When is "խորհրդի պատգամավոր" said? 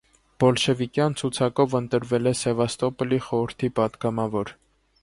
3.29-4.57